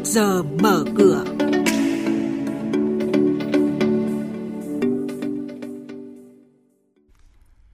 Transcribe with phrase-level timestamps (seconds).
[0.00, 1.24] trước giờ mở cửa.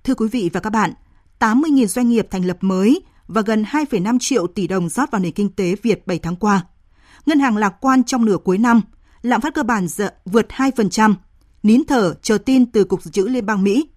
[0.05, 0.93] Thưa quý vị và các bạn,
[1.39, 5.33] 80.000 doanh nghiệp thành lập mới và gần 2,5 triệu tỷ đồng rót vào nền
[5.33, 6.67] kinh tế Việt 7 tháng qua.
[7.27, 8.81] Ngân hàng lạc quan trong nửa cuối năm,
[9.23, 9.87] lạm phát cơ bản
[10.25, 11.15] vượt 2%,
[11.63, 13.89] nín thở chờ tin từ Cục Dự trữ Liên bang Mỹ.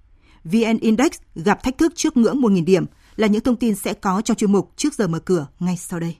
[0.43, 2.86] VN Index gặp thách thức trước ngưỡng 1.000 điểm
[3.16, 6.00] là những thông tin sẽ có trong chuyên mục trước giờ mở cửa ngay sau
[6.00, 6.16] đây.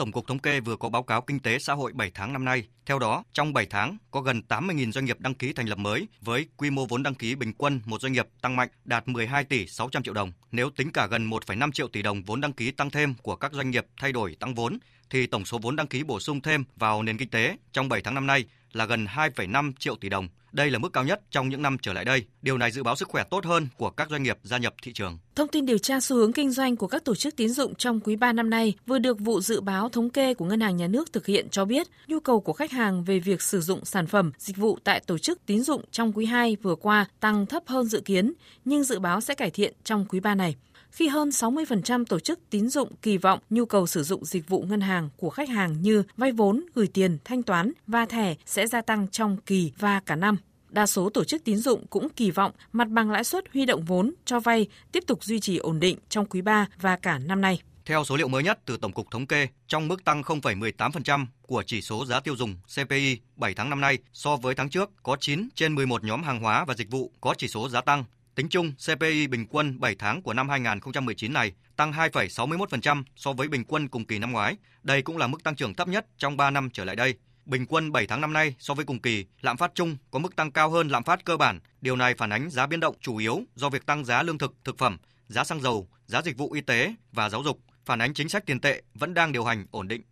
[0.00, 2.44] Tổng cục Thống kê vừa có báo cáo kinh tế xã hội 7 tháng năm
[2.44, 2.68] nay.
[2.86, 6.06] Theo đó, trong 7 tháng có gần 80.000 doanh nghiệp đăng ký thành lập mới
[6.20, 9.44] với quy mô vốn đăng ký bình quân một doanh nghiệp tăng mạnh đạt 12
[9.44, 10.32] tỷ 600 triệu đồng.
[10.52, 13.52] Nếu tính cả gần 1,5 triệu tỷ đồng vốn đăng ký tăng thêm của các
[13.52, 14.78] doanh nghiệp thay đổi tăng vốn
[15.10, 18.00] thì tổng số vốn đăng ký bổ sung thêm vào nền kinh tế trong 7
[18.02, 20.28] tháng năm nay là gần 2,5 triệu tỷ đồng.
[20.52, 22.24] Đây là mức cao nhất trong những năm trở lại đây.
[22.42, 24.92] Điều này dự báo sức khỏe tốt hơn của các doanh nghiệp gia nhập thị
[24.92, 25.18] trường.
[25.34, 28.00] Thông tin điều tra xu hướng kinh doanh của các tổ chức tín dụng trong
[28.00, 30.86] quý 3 năm nay vừa được vụ dự báo thống kê của Ngân hàng Nhà
[30.86, 34.06] nước thực hiện cho biết nhu cầu của khách hàng về việc sử dụng sản
[34.06, 37.62] phẩm, dịch vụ tại tổ chức tín dụng trong quý 2 vừa qua tăng thấp
[37.66, 38.32] hơn dự kiến,
[38.64, 40.56] nhưng dự báo sẽ cải thiện trong quý 3 này
[40.90, 44.62] khi hơn 60% tổ chức tín dụng kỳ vọng nhu cầu sử dụng dịch vụ
[44.62, 48.66] ngân hàng của khách hàng như vay vốn, gửi tiền, thanh toán và thẻ sẽ
[48.66, 50.36] gia tăng trong kỳ và cả năm.
[50.70, 53.84] Đa số tổ chức tín dụng cũng kỳ vọng mặt bằng lãi suất huy động
[53.84, 57.40] vốn cho vay tiếp tục duy trì ổn định trong quý 3 và cả năm
[57.40, 57.60] nay.
[57.84, 61.62] Theo số liệu mới nhất từ Tổng cục Thống kê, trong mức tăng 0,18% của
[61.66, 65.16] chỉ số giá tiêu dùng CPI 7 tháng năm nay so với tháng trước, có
[65.20, 68.48] 9 trên 11 nhóm hàng hóa và dịch vụ có chỉ số giá tăng, Tính
[68.48, 73.64] chung, CPI bình quân 7 tháng của năm 2019 này tăng 2,61% so với bình
[73.64, 74.56] quân cùng kỳ năm ngoái.
[74.82, 77.14] Đây cũng là mức tăng trưởng thấp nhất trong 3 năm trở lại đây.
[77.46, 80.36] Bình quân 7 tháng năm nay so với cùng kỳ, lạm phát chung có mức
[80.36, 81.60] tăng cao hơn lạm phát cơ bản.
[81.80, 84.54] Điều này phản ánh giá biến động chủ yếu do việc tăng giá lương thực,
[84.64, 88.14] thực phẩm, giá xăng dầu, giá dịch vụ y tế và giáo dục, phản ánh
[88.14, 90.02] chính sách tiền tệ vẫn đang điều hành ổn định.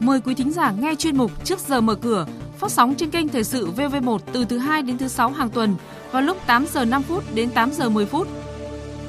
[0.00, 2.26] Mời quý thính giả nghe chuyên mục Trước giờ mở cửa
[2.58, 5.76] phát sóng trên kênh Thời sự VV1 từ thứ 2 đến thứ 6 hàng tuần
[6.10, 8.28] vào lúc 8 giờ 5 phút đến 8 giờ 10 phút.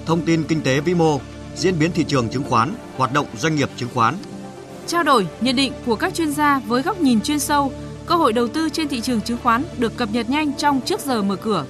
[0.06, 1.20] Thông tin kinh tế vĩ mô,
[1.56, 4.16] diễn biến thị trường chứng khoán, hoạt động doanh nghiệp chứng khoán.
[4.88, 7.72] Trao đổi, nhận định của các chuyên gia với góc nhìn chuyên sâu,
[8.06, 11.02] cơ hội đầu tư trên thị trường chứng khoán được cập nhật nhanh trong trước
[11.02, 11.66] giờ mở cửa.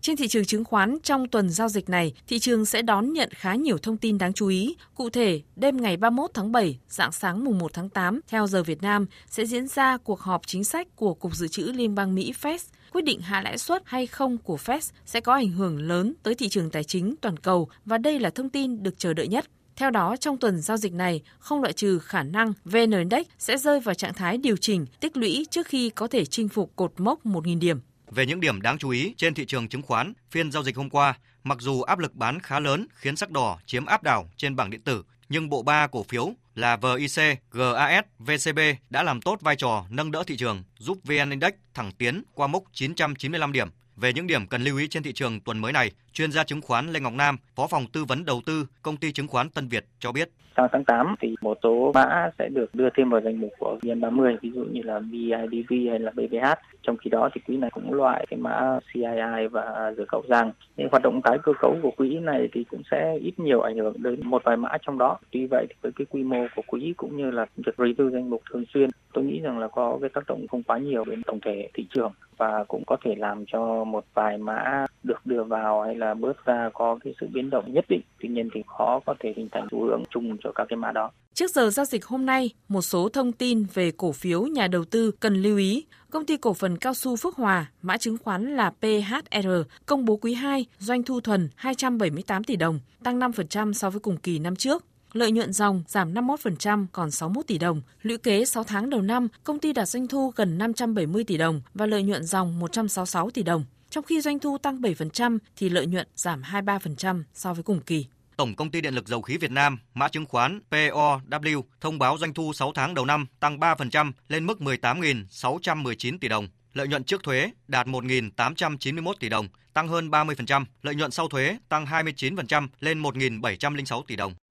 [0.00, 3.28] Trên thị trường chứng khoán trong tuần giao dịch này, thị trường sẽ đón nhận
[3.32, 4.76] khá nhiều thông tin đáng chú ý.
[4.94, 8.62] Cụ thể, đêm ngày 31 tháng 7, dạng sáng mùng 1 tháng 8, theo giờ
[8.62, 12.14] Việt Nam, sẽ diễn ra cuộc họp chính sách của Cục Dự trữ Liên bang
[12.14, 12.58] Mỹ Fed.
[12.92, 16.34] Quyết định hạ lãi suất hay không của Fed sẽ có ảnh hưởng lớn tới
[16.34, 19.46] thị trường tài chính toàn cầu và đây là thông tin được chờ đợi nhất.
[19.76, 23.58] Theo đó, trong tuần giao dịch này, không loại trừ khả năng VN Index sẽ
[23.58, 26.92] rơi vào trạng thái điều chỉnh tích lũy trước khi có thể chinh phục cột
[26.98, 27.80] mốc 1.000 điểm.
[28.10, 30.90] Về những điểm đáng chú ý trên thị trường chứng khoán, phiên giao dịch hôm
[30.90, 34.56] qua, mặc dù áp lực bán khá lớn khiến sắc đỏ chiếm áp đảo trên
[34.56, 38.58] bảng điện tử, nhưng bộ ba cổ phiếu là VIC, GAS, VCB
[38.90, 42.46] đã làm tốt vai trò nâng đỡ thị trường, giúp VN Index thẳng tiến qua
[42.46, 43.68] mốc 995 điểm.
[43.96, 46.60] Về những điểm cần lưu ý trên thị trường tuần mới này, chuyên gia chứng
[46.60, 49.68] khoán Lê Ngọc Nam, Phó phòng tư vấn đầu tư, công ty chứng khoán Tân
[49.68, 50.28] Việt cho biết.
[50.56, 53.78] Sang tháng 8 thì một số mã sẽ được đưa thêm vào danh mục của
[53.82, 56.46] VN30, ví dụ như là BIDV hay là BBH.
[56.82, 60.52] Trong khi đó thì quỹ này cũng loại cái mã CII và dược khẩu giang.
[60.76, 63.76] những hoạt động tái cơ cấu của quỹ này thì cũng sẽ ít nhiều ảnh
[63.76, 65.18] hưởng đến một vài mã trong đó.
[65.30, 68.30] Tuy vậy thì với cái quy mô của quỹ cũng như là việc review danh
[68.30, 71.22] mục thường xuyên, tôi nghĩ rằng là có cái tác động không quá nhiều đến
[71.22, 75.44] tổng thể thị trường và cũng có thể làm cho một vài mã được đưa
[75.44, 78.00] vào hay là bớt ra có cái sự biến động nhất định.
[78.20, 80.92] Tuy nhiên thì khó có thể hình thành xu hướng chung cho các cái mã
[80.92, 81.10] đó.
[81.34, 84.84] Trước giờ giao dịch hôm nay, một số thông tin về cổ phiếu nhà đầu
[84.84, 85.84] tư cần lưu ý.
[86.10, 89.48] Công ty cổ phần cao su Phước Hòa, mã chứng khoán là PHR,
[89.86, 94.16] công bố quý 2 doanh thu thuần 278 tỷ đồng, tăng 5% so với cùng
[94.16, 94.84] kỳ năm trước.
[95.12, 97.82] Lợi nhuận dòng giảm 51% còn 61 tỷ đồng.
[98.02, 101.60] Lũy kế 6 tháng đầu năm, công ty đạt doanh thu gần 570 tỷ đồng
[101.74, 103.64] và lợi nhuận dòng 166 tỷ đồng.
[103.90, 108.06] Trong khi doanh thu tăng 7% thì lợi nhuận giảm 23% so với cùng kỳ.
[108.36, 112.18] Tổng công ty điện lực dầu khí Việt Nam, mã chứng khoán POW thông báo
[112.18, 116.48] doanh thu 6 tháng đầu năm tăng 3% lên mức 18.619 tỷ đồng.
[116.74, 120.64] Lợi nhuận trước thuế đạt 1.891 tỷ đồng, tăng hơn 30%.
[120.82, 124.34] Lợi nhuận sau thuế tăng 29% lên 1.706 tỷ đồng.